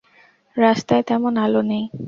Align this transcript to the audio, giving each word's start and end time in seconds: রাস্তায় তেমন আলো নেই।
রাস্তায় 0.57 1.03
তেমন 1.03 1.33
আলো 1.37 1.61
নেই। 1.61 1.83